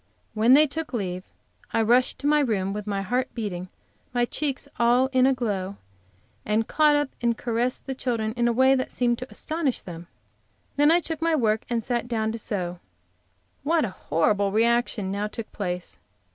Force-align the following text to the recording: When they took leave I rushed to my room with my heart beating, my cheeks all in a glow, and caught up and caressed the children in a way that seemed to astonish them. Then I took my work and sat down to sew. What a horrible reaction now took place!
When 0.33 0.55
they 0.55 0.65
took 0.65 0.93
leave 0.93 1.25
I 1.73 1.83
rushed 1.83 2.17
to 2.17 2.25
my 2.25 2.39
room 2.39 2.73
with 2.73 2.87
my 2.87 3.03
heart 3.03 3.27
beating, 3.35 3.69
my 4.15 4.25
cheeks 4.25 4.67
all 4.79 5.11
in 5.13 5.27
a 5.27 5.33
glow, 5.35 5.77
and 6.43 6.67
caught 6.67 6.95
up 6.95 7.09
and 7.21 7.37
caressed 7.37 7.85
the 7.85 7.93
children 7.93 8.33
in 8.35 8.47
a 8.47 8.51
way 8.51 8.73
that 8.73 8.89
seemed 8.91 9.19
to 9.19 9.29
astonish 9.29 9.81
them. 9.81 10.07
Then 10.75 10.89
I 10.89 11.01
took 11.01 11.21
my 11.21 11.35
work 11.35 11.65
and 11.69 11.83
sat 11.83 12.07
down 12.07 12.31
to 12.31 12.39
sew. 12.39 12.79
What 13.61 13.85
a 13.85 13.91
horrible 13.91 14.51
reaction 14.51 15.11
now 15.11 15.27
took 15.27 15.51
place! 15.51 15.99